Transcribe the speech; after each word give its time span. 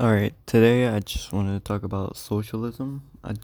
Alright, 0.00 0.32
today 0.46 0.88
I 0.88 1.00
just 1.00 1.30
want 1.30 1.48
to 1.48 1.60
talk 1.60 1.82
about 1.82 2.16
socialism. 2.16 3.02
I 3.22 3.34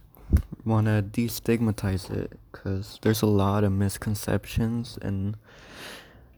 want 0.64 0.86
to 0.86 1.02
destigmatize 1.02 2.10
it 2.10 2.38
because 2.50 2.98
there's 3.02 3.20
a 3.20 3.26
lot 3.26 3.62
of 3.62 3.72
misconceptions, 3.72 4.98
and 5.02 5.36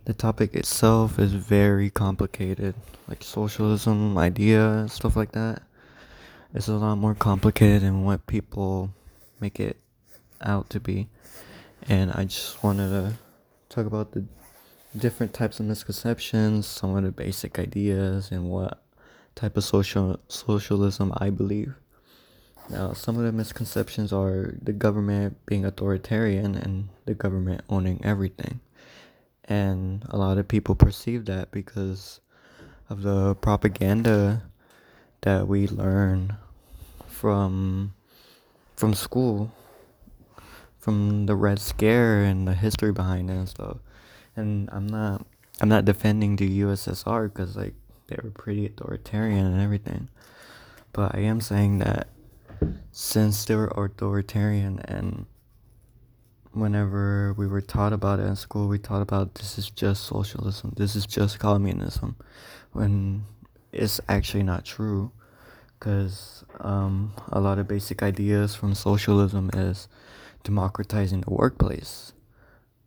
the 0.06 0.12
topic 0.12 0.56
itself 0.56 1.20
is 1.20 1.34
very 1.34 1.88
complicated. 1.88 2.74
Like 3.06 3.22
socialism, 3.22 4.18
idea, 4.18 4.86
stuff 4.88 5.14
like 5.14 5.30
that. 5.32 5.62
It's 6.52 6.66
a 6.66 6.72
lot 6.72 6.96
more 6.96 7.14
complicated 7.14 7.82
than 7.82 8.02
what 8.02 8.26
people 8.26 8.90
make 9.38 9.60
it 9.60 9.76
out 10.40 10.68
to 10.70 10.80
be. 10.80 11.06
And 11.88 12.10
I 12.10 12.24
just 12.24 12.60
wanted 12.64 12.88
to 12.88 13.12
talk 13.68 13.86
about 13.86 14.10
the 14.10 14.24
different 14.96 15.32
types 15.32 15.60
of 15.60 15.66
misconceptions, 15.66 16.66
some 16.66 16.96
of 16.96 17.04
the 17.04 17.12
basic 17.12 17.60
ideas, 17.60 18.32
and 18.32 18.50
what 18.50 18.82
type 19.38 19.56
of 19.56 19.64
social 19.64 20.18
socialism 20.28 21.12
I 21.16 21.30
believe. 21.30 21.74
Now, 22.68 22.92
some 22.92 23.16
of 23.16 23.22
the 23.22 23.32
misconceptions 23.32 24.12
are 24.12 24.58
the 24.60 24.74
government 24.74 25.38
being 25.46 25.64
authoritarian 25.64 26.54
and 26.54 26.90
the 27.06 27.14
government 27.14 27.62
owning 27.70 28.04
everything. 28.04 28.60
And 29.44 30.04
a 30.10 30.18
lot 30.18 30.36
of 30.36 30.48
people 30.48 30.74
perceive 30.74 31.24
that 31.26 31.50
because 31.50 32.20
of 32.90 33.02
the 33.02 33.36
propaganda 33.36 34.42
that 35.22 35.48
we 35.48 35.66
learn 35.68 36.36
from 37.06 37.94
from 38.76 38.94
school 38.94 39.50
from 40.78 41.26
the 41.26 41.34
red 41.34 41.58
scare 41.58 42.22
and 42.22 42.46
the 42.46 42.54
history 42.54 42.92
behind 42.92 43.28
it 43.28 43.34
and 43.34 43.48
stuff 43.48 43.78
and 44.36 44.70
i'm 44.72 44.86
not 44.86 45.26
i'm 45.60 45.68
not 45.68 45.84
defending 45.84 46.36
the 46.36 46.60
ussr 46.60 47.24
because 47.28 47.56
like 47.56 47.74
they 48.08 48.16
were 48.22 48.30
pretty 48.30 48.66
authoritarian 48.66 49.46
and 49.46 49.60
everything. 49.60 50.08
But 50.92 51.14
I 51.14 51.20
am 51.20 51.40
saying 51.40 51.78
that 51.78 52.08
since 52.90 53.44
they 53.44 53.54
were 53.54 53.68
authoritarian 53.68 54.80
and 54.80 55.26
whenever 56.52 57.34
we 57.34 57.46
were 57.46 57.60
taught 57.60 57.92
about 57.92 58.18
it 58.18 58.24
in 58.24 58.36
school, 58.36 58.68
we 58.68 58.78
taught 58.78 59.02
about 59.02 59.34
this 59.36 59.58
is 59.58 59.70
just 59.70 60.04
socialism, 60.04 60.72
this 60.76 60.96
is 60.96 61.06
just 61.06 61.38
communism, 61.38 62.16
when 62.72 63.24
it's 63.72 64.00
actually 64.08 64.42
not 64.42 64.64
true. 64.64 65.12
Because 65.78 66.44
um, 66.58 67.12
a 67.30 67.38
lot 67.38 67.60
of 67.60 67.68
basic 67.68 68.02
ideas 68.02 68.56
from 68.56 68.74
socialism 68.74 69.48
is 69.54 69.86
democratizing 70.42 71.20
the 71.20 71.30
workplace, 71.30 72.14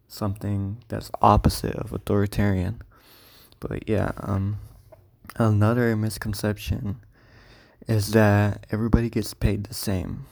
something 0.09 0.83
that's 0.89 1.09
opposite 1.21 1.75
of 1.75 1.93
authoritarian. 1.93 2.81
But 3.61 3.87
yeah, 3.87 4.11
um, 4.17 4.59
Another 5.37 5.95
misconception 5.95 6.99
is 7.87 8.11
that 8.11 8.65
everybody 8.69 9.09
gets 9.09 9.33
paid 9.33 9.63
the 9.63 9.73
same. 9.73 10.25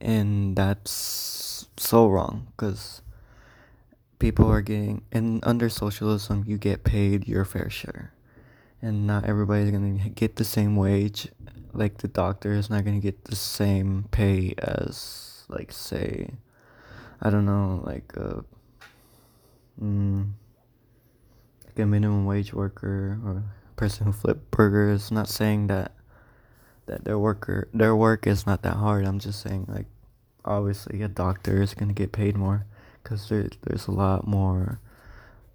And 0.00 0.56
that's 0.56 1.66
so 1.76 2.06
wrong 2.08 2.48
because 2.50 3.02
people 4.18 4.50
are 4.50 4.60
getting, 4.60 5.02
and 5.10 5.42
under 5.44 5.68
socialism, 5.68 6.44
you 6.46 6.58
get 6.58 6.84
paid 6.84 7.26
your 7.26 7.44
fair 7.44 7.70
share. 7.70 8.12
And 8.80 9.06
not 9.06 9.24
everybody's 9.24 9.70
to 10.02 10.10
get 10.10 10.36
the 10.36 10.44
same 10.44 10.76
wage. 10.76 11.28
Like 11.72 11.98
the 11.98 12.08
doctor 12.08 12.52
is 12.52 12.68
not 12.68 12.84
to 13.00 13.06
get 13.06 13.24
the 13.24 13.36
same 13.36 14.06
pay 14.10 14.54
as, 14.58 15.44
like, 15.48 15.72
say, 15.72 16.30
I 17.20 17.30
don't 17.30 17.46
know, 17.46 17.82
like 17.86 18.12
a, 18.16 18.44
mm, 19.82 20.30
like 21.64 21.78
a 21.78 21.86
minimum 21.86 22.26
wage 22.26 22.52
worker 22.52 23.18
or 23.24 23.44
person 23.82 24.06
who 24.06 24.12
flip 24.12 24.48
burgers. 24.52 25.10
Not 25.10 25.28
saying 25.28 25.66
that 25.66 25.90
that 26.86 27.04
their 27.04 27.18
worker 27.18 27.68
their 27.74 27.96
work 27.96 28.28
is 28.28 28.46
not 28.46 28.62
that 28.62 28.76
hard. 28.76 29.04
I'm 29.04 29.18
just 29.18 29.42
saying 29.42 29.66
like 29.68 29.86
obviously 30.44 31.02
a 31.02 31.08
doctor 31.08 31.60
is 31.60 31.74
gonna 31.74 31.92
get 31.92 32.12
paid 32.12 32.36
more 32.36 32.64
because 33.02 33.28
there, 33.28 33.48
there's 33.66 33.88
a 33.88 33.90
lot 33.90 34.24
more 34.24 34.78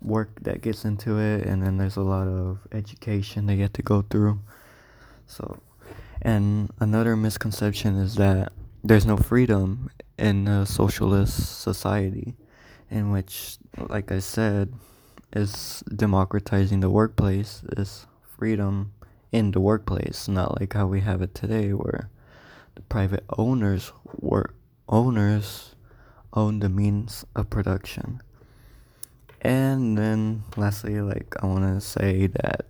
work 0.01 0.43
that 0.43 0.59
gets 0.61 0.83
into 0.83 1.17
it 1.17 1.45
and 1.45 1.63
then 1.63 1.77
there's 1.77 1.95
a 1.95 2.01
lot 2.01 2.27
of 2.27 2.59
education 2.73 3.45
they 3.45 3.55
get 3.55 3.73
to 3.73 3.81
go 3.81 4.03
through 4.03 4.39
so 5.25 5.57
and 6.21 6.69
another 6.79 7.15
misconception 7.15 7.95
is 7.95 8.15
that 8.15 8.51
there's 8.83 9.07
no 9.07 9.17
freedom 9.17 9.89
in 10.19 10.47
a 10.47 10.65
socialist 10.67 11.61
society 11.61 12.35
in 12.91 13.09
which 13.09 13.57
like 13.89 14.11
i 14.11 14.19
said 14.19 14.71
is 15.33 15.83
democratizing 15.95 16.79
the 16.79 16.91
workplace 16.91 17.63
is 17.75 18.05
freedom 18.37 18.93
in 19.31 19.51
the 19.51 19.59
workplace, 19.59 20.27
not 20.27 20.59
like 20.59 20.73
how 20.73 20.87
we 20.87 21.01
have 21.01 21.21
it 21.21 21.33
today 21.33 21.73
where 21.73 22.09
the 22.75 22.81
private 22.81 23.23
owners 23.37 23.91
work 24.19 24.55
owners 24.87 25.75
own 26.33 26.59
the 26.59 26.69
means 26.69 27.25
of 27.35 27.49
production. 27.49 28.21
And 29.41 29.97
then 29.97 30.43
lastly, 30.55 31.01
like 31.01 31.35
I 31.41 31.45
want 31.45 31.63
to 31.63 31.81
say 31.81 32.27
that 32.27 32.65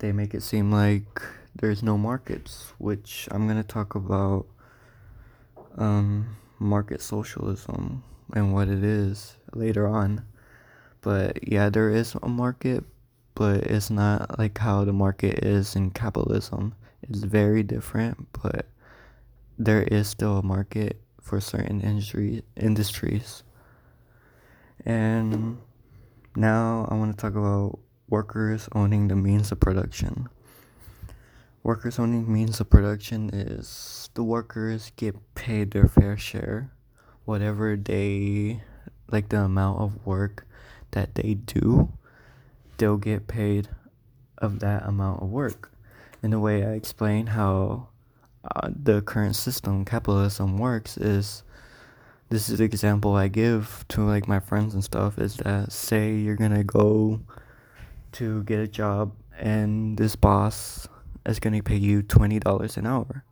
they 0.00 0.12
make 0.12 0.34
it 0.34 0.42
seem 0.42 0.70
like 0.70 1.22
there's 1.54 1.82
no 1.82 1.96
markets, 1.96 2.72
which 2.78 3.28
I'm 3.30 3.46
going 3.46 3.62
to 3.62 3.66
talk 3.66 3.94
about 3.94 4.46
um, 5.76 6.36
market 6.58 7.00
socialism 7.00 8.02
and 8.32 8.52
what 8.52 8.68
it 8.68 8.82
is 8.82 9.36
later 9.52 9.86
on. 9.86 10.24
But 11.00 11.46
yeah, 11.46 11.68
there 11.70 11.90
is 11.90 12.16
a 12.22 12.28
market, 12.28 12.84
but 13.34 13.64
it's 13.64 13.90
not 13.90 14.38
like 14.38 14.58
how 14.58 14.84
the 14.84 14.92
market 14.92 15.44
is 15.44 15.74
in 15.74 15.90
capitalism. 15.90 16.74
It's 17.02 17.24
very 17.24 17.62
different, 17.62 18.28
but 18.42 18.66
there 19.58 19.82
is 19.82 20.08
still 20.08 20.38
a 20.38 20.42
market 20.42 21.00
for 21.20 21.40
certain 21.40 21.80
industry 21.80 22.42
industries. 22.56 23.42
And 24.84 25.58
now 26.36 26.86
I 26.90 26.94
want 26.94 27.16
to 27.16 27.20
talk 27.20 27.34
about 27.34 27.78
workers 28.08 28.68
owning 28.72 29.08
the 29.08 29.16
means 29.16 29.50
of 29.52 29.60
production. 29.60 30.28
Workers 31.62 31.98
owning 31.98 32.30
means 32.30 32.60
of 32.60 32.68
production 32.68 33.30
is 33.32 34.10
the 34.14 34.22
workers 34.22 34.92
get 34.96 35.16
paid 35.34 35.70
their 35.70 35.88
fair 35.88 36.16
share, 36.16 36.70
whatever 37.24 37.76
they 37.76 38.62
like 39.10 39.30
the 39.30 39.40
amount 39.40 39.80
of 39.80 40.06
work 40.06 40.46
that 40.90 41.14
they 41.14 41.34
do, 41.34 41.90
they'll 42.78 42.96
get 42.96 43.26
paid 43.26 43.68
of 44.38 44.60
that 44.60 44.84
amount 44.86 45.22
of 45.22 45.28
work. 45.28 45.70
And 46.22 46.32
the 46.32 46.40
way 46.40 46.64
I 46.64 46.72
explain 46.72 47.26
how 47.26 47.88
uh, 48.44 48.70
the 48.74 49.02
current 49.02 49.36
system, 49.36 49.84
capitalism, 49.84 50.58
works 50.58 50.96
is 50.96 51.42
this 52.30 52.48
is 52.48 52.58
the 52.58 52.64
example 52.64 53.14
I 53.14 53.28
give 53.28 53.84
to 53.88 54.02
like 54.02 54.26
my 54.26 54.40
friends 54.40 54.74
and 54.74 54.82
stuff 54.82 55.18
is 55.18 55.36
that 55.36 55.70
say 55.72 56.14
you're 56.14 56.36
gonna 56.36 56.64
go 56.64 57.20
to 58.12 58.42
get 58.44 58.58
a 58.58 58.66
job 58.66 59.12
and 59.38 59.96
this 59.96 60.16
boss 60.16 60.88
is 61.26 61.38
gonna 61.38 61.62
pay 61.62 61.76
you 61.76 62.02
twenty 62.02 62.38
dollars 62.38 62.76
an 62.76 62.86
hour. 62.86 63.24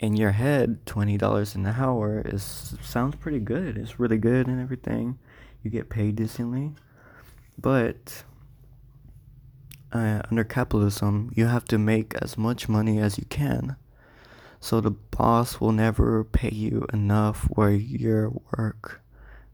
In 0.00 0.16
your 0.16 0.32
head, 0.32 0.84
twenty 0.86 1.16
dollars 1.16 1.54
an 1.54 1.66
hour 1.66 2.22
is 2.24 2.74
sounds 2.82 3.16
pretty 3.16 3.40
good. 3.40 3.76
It's 3.76 4.00
really 4.00 4.18
good 4.18 4.46
and 4.46 4.60
everything. 4.60 5.18
You 5.62 5.70
get 5.70 5.88
paid 5.88 6.16
decently. 6.16 6.72
But 7.58 8.24
uh, 9.94 10.22
under 10.30 10.44
capitalism, 10.44 11.32
you 11.34 11.46
have 11.46 11.64
to 11.66 11.78
make 11.78 12.14
as 12.16 12.36
much 12.36 12.68
money 12.68 12.98
as 12.98 13.16
you 13.16 13.24
can. 13.26 13.76
So 14.60 14.80
the 14.80 14.90
boss 14.90 15.60
will 15.60 15.72
never 15.72 16.24
pay 16.24 16.50
you 16.50 16.86
enough 16.92 17.48
for 17.54 17.70
your 17.70 18.30
work. 18.30 19.00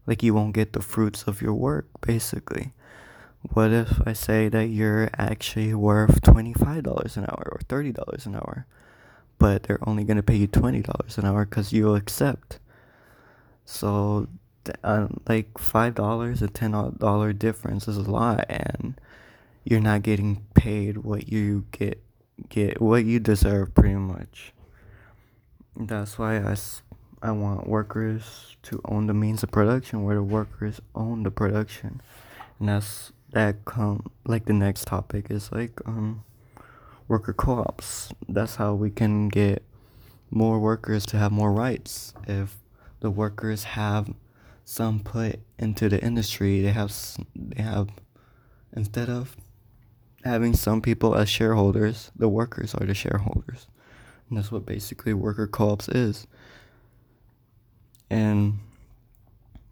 Like 0.07 0.23
you 0.23 0.33
won't 0.33 0.55
get 0.55 0.73
the 0.73 0.81
fruits 0.81 1.23
of 1.23 1.41
your 1.41 1.53
work, 1.53 1.87
basically. 2.01 2.73
What 3.53 3.71
if 3.71 4.01
I 4.05 4.13
say 4.13 4.49
that 4.49 4.67
you're 4.67 5.09
actually 5.17 5.73
worth 5.73 6.21
$25 6.21 7.17
an 7.17 7.23
hour 7.25 7.49
or 7.51 7.59
$30 7.67 8.25
an 8.25 8.35
hour, 8.35 8.65
but 9.37 9.63
they're 9.63 9.87
only 9.87 10.03
going 10.03 10.17
to 10.17 10.23
pay 10.23 10.35
you 10.35 10.47
$20 10.47 11.17
an 11.17 11.25
hour 11.25 11.45
because 11.45 11.71
you'll 11.71 11.95
accept? 11.95 12.59
So 13.65 14.27
uh, 14.83 15.07
like 15.27 15.57
five 15.57 15.95
dollars 15.95 16.41
a 16.41 16.47
ten 16.47 16.71
dollar 16.71 17.33
difference 17.33 17.87
is 17.87 17.97
a 17.97 18.01
lot, 18.01 18.45
and 18.49 18.99
you're 19.63 19.79
not 19.79 20.01
getting 20.01 20.45
paid 20.53 20.97
what 20.97 21.29
you 21.29 21.65
get 21.71 22.01
get 22.49 22.81
what 22.81 23.05
you 23.05 23.19
deserve 23.19 23.73
pretty 23.75 23.95
much. 23.95 24.53
That's 25.75 26.17
why 26.17 26.37
I, 26.37 26.55
I 27.21 27.31
want 27.31 27.67
workers 27.67 28.55
to 28.63 28.81
own 28.85 29.07
the 29.07 29.13
means 29.13 29.43
of 29.43 29.51
production 29.51 30.03
where 30.03 30.15
the 30.15 30.23
workers 30.23 30.81
own 30.95 31.23
the 31.23 31.31
production. 31.31 32.01
And 32.59 32.69
that's 32.69 33.11
that 33.31 33.63
come 33.65 34.11
like 34.25 34.45
the 34.45 34.53
next 34.53 34.85
topic 34.87 35.27
is 35.29 35.51
like 35.51 35.79
um 35.85 36.23
worker 37.07 37.33
co-ops. 37.33 38.11
That's 38.27 38.55
how 38.55 38.73
we 38.73 38.89
can 38.89 39.29
get 39.29 39.63
more 40.29 40.59
workers 40.59 41.05
to 41.07 41.17
have 41.17 41.31
more 41.31 41.51
rights 41.51 42.13
if 42.27 42.57
the 43.01 43.11
workers 43.11 43.63
have 43.63 44.13
some 44.63 44.99
put 44.99 45.39
into 45.59 45.89
the 45.89 46.01
industry. 46.01 46.61
They 46.61 46.71
have 46.71 46.93
they 47.35 47.61
have 47.61 47.89
instead 48.73 49.09
of 49.09 49.35
having 50.23 50.55
some 50.55 50.81
people 50.81 51.15
as 51.15 51.29
shareholders, 51.29 52.11
the 52.15 52.29
workers 52.29 52.73
are 52.75 52.85
the 52.85 52.93
shareholders. 52.93 53.67
And 54.29 54.37
that's 54.37 54.51
what 54.51 54.65
basically 54.65 55.13
worker 55.13 55.47
co-ops 55.47 55.89
is. 55.89 56.27
And 58.09 58.59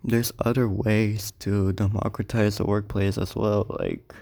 there's 0.04 0.32
other 0.40 0.68
ways 0.68 1.32
to 1.40 1.74
democratize 1.74 2.58
the 2.58 2.66
workplace 2.66 3.18
as 3.18 3.36
well, 3.36 3.66
like 3.80 4.14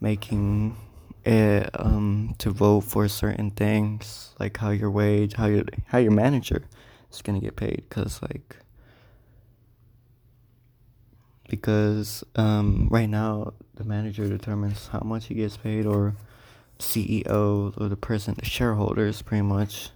making 0.00 0.76
it 1.24 1.68
um 1.80 2.34
to 2.38 2.50
vote 2.50 2.82
for 2.82 3.08
certain 3.08 3.50
things, 3.50 4.34
like 4.38 4.56
how 4.56 4.70
your 4.70 4.90
wage, 4.90 5.34
how 5.34 5.46
your 5.46 5.64
how 5.86 5.98
your 5.98 6.12
manager 6.12 6.62
is 7.12 7.22
gonna 7.22 7.40
get 7.40 7.56
paid, 7.56 7.84
cause 7.90 8.20
like 8.22 8.56
because 11.48 12.24
um 12.34 12.88
right 12.90 13.08
now 13.08 13.52
the 13.74 13.84
manager 13.84 14.28
determines 14.28 14.88
how 14.88 15.00
much 15.00 15.26
he 15.26 15.34
gets 15.34 15.56
paid, 15.56 15.86
or 15.86 16.14
CEO 16.78 17.72
or 17.80 17.88
the 17.88 17.96
person, 17.96 18.34
the 18.38 18.44
shareholders, 18.44 19.22
pretty 19.22 19.42
much 19.42 19.90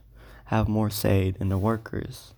have 0.46 0.68
more 0.68 0.90
say 0.90 1.30
than 1.30 1.48
the 1.48 1.58
workers, 1.58 2.34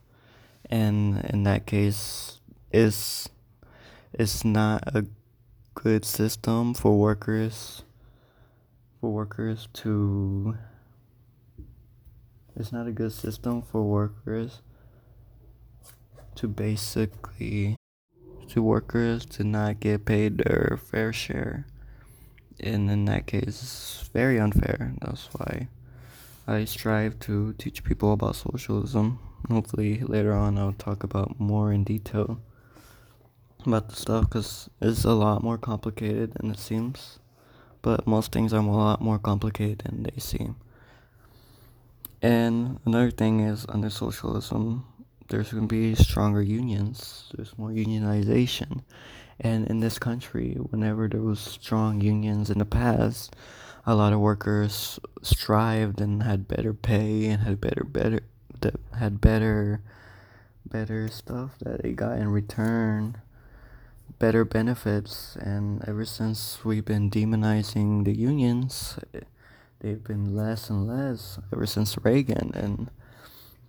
and 0.70 1.24
in 1.26 1.44
that 1.44 1.66
case, 1.66 2.40
is 2.72 3.28
it's 4.12 4.44
not 4.44 4.82
a 4.94 5.06
good 5.74 6.04
system 6.04 6.74
for 6.74 6.98
workers 6.98 7.82
for 9.00 9.10
workers 9.10 9.68
to 9.72 10.56
it's 12.54 12.72
not 12.72 12.86
a 12.86 12.92
good 12.92 13.12
system 13.12 13.62
for 13.62 13.82
workers 13.82 14.60
to 16.34 16.46
basically 16.46 17.76
to 18.48 18.62
workers 18.62 19.24
to 19.26 19.44
not 19.44 19.80
get 19.80 20.04
paid 20.04 20.38
their 20.38 20.78
fair 20.82 21.12
share 21.12 21.66
and 22.60 22.90
in 22.90 23.04
that 23.06 23.26
case 23.26 23.62
it's 23.62 24.08
very 24.12 24.38
unfair 24.38 24.94
that's 25.00 25.28
why 25.34 25.68
i 26.46 26.64
strive 26.64 27.18
to 27.18 27.52
teach 27.54 27.82
people 27.84 28.12
about 28.12 28.36
socialism 28.36 29.18
hopefully 29.50 30.00
later 30.00 30.32
on 30.32 30.58
i'll 30.58 30.72
talk 30.72 31.02
about 31.02 31.38
more 31.40 31.72
in 31.72 31.84
detail 31.84 32.40
about 33.66 33.88
the 33.88 33.96
stuff 33.96 34.28
because 34.28 34.70
it's 34.80 35.04
a 35.04 35.12
lot 35.12 35.42
more 35.42 35.58
complicated 35.58 36.34
than 36.34 36.50
it 36.50 36.58
seems. 36.58 37.18
But 37.80 38.06
most 38.06 38.32
things 38.32 38.52
are 38.52 38.60
a 38.60 38.70
lot 38.70 39.00
more 39.00 39.18
complicated 39.18 39.80
than 39.80 40.04
they 40.04 40.18
seem. 40.18 40.56
And 42.20 42.78
another 42.84 43.10
thing 43.10 43.40
is 43.40 43.66
under 43.68 43.90
socialism, 43.90 44.84
there's 45.32 45.50
going 45.50 45.66
to 45.66 45.68
be 45.68 45.94
stronger 45.94 46.40
unions, 46.40 47.30
there's 47.34 47.58
more 47.58 47.70
unionization. 47.70 48.84
And 49.40 49.66
in 49.66 49.80
this 49.80 49.98
country, 49.98 50.54
whenever 50.54 51.08
there 51.08 51.20
was 51.20 51.40
strong 51.40 52.00
unions 52.00 52.50
in 52.50 52.58
the 52.58 52.64
past, 52.64 53.34
a 53.84 53.94
lot 53.94 54.12
of 54.12 54.20
workers 54.20 55.00
strived 55.22 56.00
and 56.00 56.22
had 56.22 56.46
better 56.46 56.72
pay 56.72 57.26
and 57.26 57.42
had 57.42 57.60
better 57.60 57.82
better 57.84 58.20
that 58.60 58.76
had 58.98 59.20
better 59.20 59.80
better 60.68 61.08
stuff 61.08 61.58
that 61.60 61.82
they 61.82 61.92
got 61.92 62.18
in 62.18 62.28
return 62.28 63.20
better 64.18 64.44
benefits 64.44 65.36
and 65.40 65.82
ever 65.88 66.04
since 66.04 66.64
we've 66.64 66.84
been 66.84 67.10
demonizing 67.10 68.04
the 68.04 68.16
unions 68.16 68.98
they've 69.80 70.04
been 70.04 70.36
less 70.36 70.70
and 70.70 70.86
less 70.86 71.40
ever 71.52 71.66
since 71.66 71.96
Reagan 72.04 72.52
and 72.54 72.88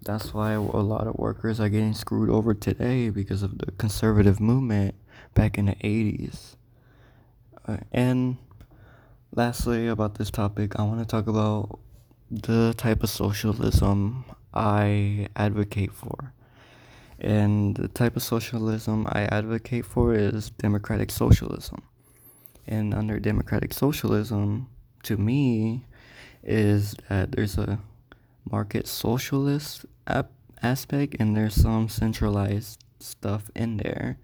that's 0.03 0.33
why 0.33 0.53
a 0.53 0.59
lot 0.59 1.07
of 1.07 1.15
workers 1.15 1.59
are 1.59 1.69
getting 1.69 1.93
screwed 1.93 2.29
over 2.29 2.53
today 2.53 3.09
because 3.09 3.43
of 3.43 3.57
the 3.57 3.71
conservative 3.73 4.39
movement 4.39 4.95
back 5.33 5.57
in 5.57 5.65
the 5.65 5.75
80s 5.75 6.55
uh, 7.67 7.77
and 7.91 8.37
lastly 9.35 9.87
about 9.87 10.15
this 10.15 10.29
topic 10.29 10.79
I 10.79 10.83
want 10.83 10.99
to 10.99 11.05
talk 11.05 11.27
about 11.27 11.79
the 12.29 12.73
type 12.77 13.03
of 13.03 13.09
socialism 13.09 14.25
I 14.53 15.27
advocate 15.35 15.91
for 15.91 16.33
and 17.23 17.75
the 17.75 17.87
type 17.87 18.17
of 18.17 18.21
socialism 18.21 19.07
I 19.09 19.23
advocate 19.23 19.85
for 19.85 20.13
is 20.13 20.49
democratic 20.49 21.09
socialism. 21.09 21.81
And 22.67 22.93
under 22.93 23.17
democratic 23.19 23.73
socialism, 23.73 24.67
to 25.03 25.17
me, 25.17 25.85
is 26.43 26.95
that 27.09 27.31
there's 27.31 27.57
a 27.57 27.79
market 28.49 28.87
socialist 28.87 29.85
aspect 30.61 31.15
and 31.19 31.35
there's 31.35 31.55
some 31.55 31.89
centralized 31.89 32.83
stuff 32.99 33.49
in 33.55 33.77
there. 33.77 34.17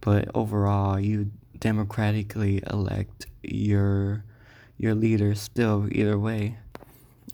But 0.00 0.28
overall, 0.34 1.00
you 1.00 1.30
democratically 1.58 2.62
elect 2.70 3.26
your 3.42 4.24
your 4.76 4.94
leader 4.94 5.34
still 5.34 5.88
either 5.92 6.18
way 6.18 6.58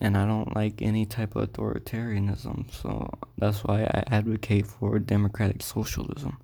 and 0.01 0.17
I 0.17 0.25
don't 0.25 0.55
like 0.55 0.81
any 0.81 1.05
type 1.05 1.35
of 1.35 1.53
authoritarianism. 1.53 2.73
So 2.73 3.07
that's 3.37 3.63
why 3.63 3.83
I 3.83 4.03
advocate 4.07 4.65
for 4.65 4.97
democratic 4.97 5.61
socialism. 5.61 6.37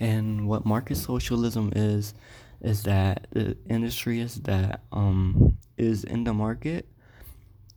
And 0.00 0.48
what 0.48 0.66
market 0.66 0.96
socialism 0.96 1.72
is, 1.76 2.14
is 2.60 2.82
that 2.82 3.28
the 3.30 3.56
industry 3.68 4.20
is 4.20 4.34
that 4.42 4.82
um 4.92 5.56
is 5.78 6.04
in 6.04 6.24
the 6.24 6.34
market. 6.34 6.86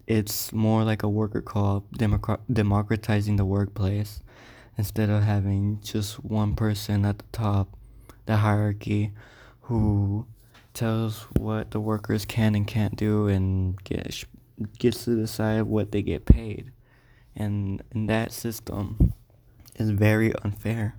It's 0.05 0.51
more 0.51 0.83
like 0.83 1.03
a 1.03 1.09
worker 1.09 1.41
co-op, 1.41 1.85
democratizing 2.51 3.37
the 3.37 3.45
workplace, 3.45 4.21
instead 4.77 5.09
of 5.09 5.23
having 5.23 5.79
just 5.81 6.23
one 6.23 6.55
person 6.55 7.05
at 7.05 7.19
the 7.19 7.25
top, 7.31 7.77
the 8.25 8.37
hierarchy, 8.37 9.13
who 9.61 10.25
tells 10.73 11.21
what 11.37 11.71
the 11.71 11.79
workers 11.79 12.25
can 12.25 12.55
and 12.55 12.67
can't 12.67 12.95
do 12.95 13.27
and 13.27 13.81
get 13.83 14.25
gets 14.77 15.05
to 15.05 15.15
decide 15.15 15.63
what 15.63 15.91
they 15.91 16.01
get 16.01 16.25
paid. 16.25 16.71
And, 17.35 17.81
and 17.91 18.09
that 18.09 18.31
system 18.31 19.13
is 19.75 19.89
very 19.89 20.33
unfair. 20.43 20.95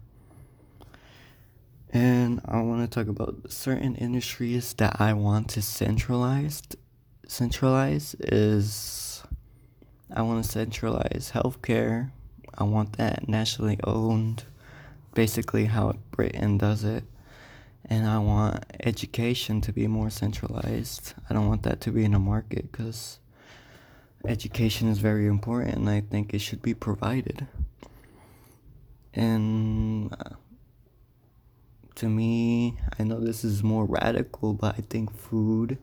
And 1.92 2.40
I 2.44 2.60
want 2.60 2.90
to 2.90 2.92
talk 2.92 3.08
about 3.08 3.52
certain 3.52 3.94
industries 3.94 4.74
that 4.74 5.00
I 5.00 5.12
want 5.12 5.48
to 5.50 5.62
centralize. 5.62 6.62
Centralize 7.26 8.15
is 8.21 9.23
I 10.12 10.23
want 10.23 10.44
to 10.44 10.50
centralize 10.50 11.32
healthcare. 11.35 12.11
I 12.56 12.65
want 12.65 12.99
that 12.99 13.29
nationally 13.29 13.81
owned, 13.82 14.44
basically 15.15 15.65
how 15.65 15.94
Britain 16.12 16.59
does 16.59 16.85
it. 16.85 17.05
And 17.87 18.06
I 18.06 18.19
want 18.19 18.65
education 18.81 19.61
to 19.62 19.73
be 19.73 19.87
more 19.87 20.11
centralized. 20.11 21.15
I 21.29 21.35
don't 21.35 21.49
want 21.49 21.65
that 21.65 21.81
to 21.82 21.91
be 21.91 22.05
in 22.05 22.15
a 22.15 22.19
market 22.19 22.71
because 22.71 23.19
education 24.26 24.88
is 24.88 24.99
very 24.99 25.26
important 25.26 25.76
and 25.76 25.91
I 25.91 26.00
think 26.00 26.33
it 26.33 26.40
should 26.40 26.62
be 26.62 26.75
provided. 26.75 27.47
And 29.12 30.12
uh, 30.12 30.37
to 31.97 32.09
me, 32.09 32.78
I 32.99 33.02
know 33.04 33.21
this 33.21 33.45
is 33.45 33.62
more 33.62 33.85
radical, 33.85 34.54
but 34.54 34.76
I 34.78 34.83
think 34.88 35.14
food 35.14 35.78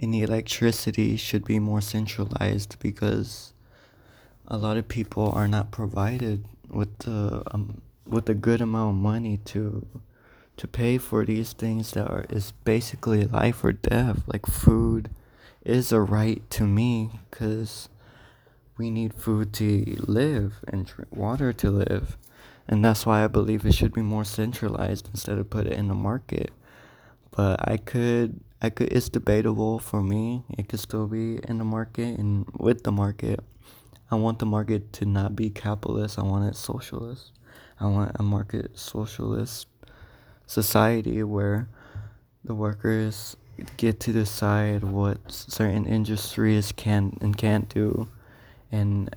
and 0.00 0.12
the 0.12 0.22
electricity 0.22 1.16
should 1.16 1.44
be 1.44 1.58
more 1.58 1.80
centralized 1.80 2.78
because 2.80 3.52
a 4.46 4.56
lot 4.56 4.76
of 4.76 4.88
people 4.88 5.30
are 5.30 5.48
not 5.48 5.70
provided 5.70 6.44
with 6.68 6.98
the 6.98 7.42
um, 7.52 7.80
with 8.06 8.28
a 8.28 8.34
good 8.34 8.60
amount 8.60 8.96
of 8.96 9.02
money 9.02 9.38
to 9.44 9.86
to 10.56 10.66
pay 10.66 10.98
for 10.98 11.24
these 11.24 11.52
things 11.52 11.92
that 11.92 12.08
are 12.08 12.24
is 12.30 12.52
basically 12.64 13.24
life 13.24 13.64
or 13.64 13.72
death 13.72 14.22
like 14.26 14.46
food 14.46 15.10
is 15.66 15.90
a 15.90 16.00
right 16.00 16.48
to 16.48 16.64
me 16.64 17.10
because 17.28 17.88
we 18.78 18.90
need 18.90 19.12
food 19.12 19.52
to 19.54 19.96
live 20.06 20.60
and 20.68 20.90
water 21.10 21.52
to 21.52 21.70
live. 21.70 22.16
And 22.68 22.84
that's 22.84 23.04
why 23.04 23.24
I 23.24 23.26
believe 23.26 23.64
it 23.64 23.74
should 23.74 23.92
be 23.92 24.02
more 24.02 24.24
centralized 24.24 25.08
instead 25.08 25.38
of 25.38 25.50
put 25.50 25.66
it 25.66 25.72
in 25.72 25.88
the 25.88 25.94
market. 25.94 26.52
But 27.36 27.68
I 27.68 27.76
could, 27.76 28.40
I 28.62 28.70
could, 28.70 28.90
it's 28.92 29.10
debatable 29.10 29.78
for 29.78 30.02
me. 30.02 30.42
It 30.56 30.68
could 30.68 30.80
still 30.80 31.06
be 31.06 31.38
in 31.46 31.58
the 31.58 31.64
market 31.64 32.18
and 32.18 32.46
with 32.58 32.82
the 32.82 32.92
market. 32.92 33.40
I 34.10 34.14
want 34.14 34.38
the 34.38 34.46
market 34.46 34.92
to 34.94 35.04
not 35.04 35.36
be 35.36 35.50
capitalist. 35.50 36.18
I 36.18 36.22
want 36.22 36.48
it 36.48 36.56
socialist. 36.56 37.32
I 37.78 37.86
want 37.86 38.12
a 38.14 38.22
market 38.22 38.78
socialist 38.78 39.66
society 40.46 41.22
where 41.22 41.68
the 42.44 42.54
workers 42.54 43.36
get 43.76 44.00
to 44.00 44.12
decide 44.12 44.84
what 44.84 45.18
certain 45.30 45.86
industries 45.86 46.72
can 46.72 47.16
and 47.20 47.36
can't 47.36 47.68
do 47.68 48.08
and 48.70 49.10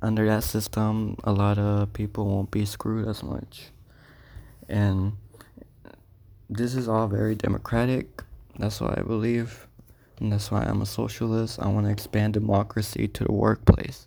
under 0.00 0.26
that 0.26 0.42
system 0.42 1.16
a 1.24 1.32
lot 1.32 1.58
of 1.58 1.92
people 1.92 2.26
won't 2.26 2.50
be 2.50 2.64
screwed 2.64 3.06
as 3.06 3.22
much 3.22 3.66
and 4.68 5.12
this 6.56 6.74
is 6.74 6.88
all 6.88 7.08
very 7.08 7.34
democratic. 7.34 8.22
That's 8.58 8.80
what 8.80 8.98
i 8.98 9.02
believe. 9.02 9.66
And 10.20 10.32
that's 10.32 10.50
why 10.50 10.62
i'm 10.62 10.82
a 10.82 10.86
socialist. 10.86 11.58
I 11.60 11.68
want 11.68 11.86
to 11.86 11.92
expand 11.92 12.34
democracy 12.34 13.08
to 13.08 13.24
the 13.24 13.32
workplace 13.32 14.06